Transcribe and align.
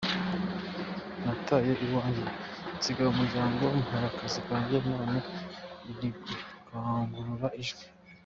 "Nataye 1.23 1.71
iwanjye, 1.85 2.25
nsiga 2.77 3.03
umuryango, 3.13 3.63
mpara 3.83 4.07
akazi 4.11 4.39
kanjye, 4.47 4.75
none 4.89 5.17
ndikurangurura 5.89 7.49
ijwi. 7.61 7.83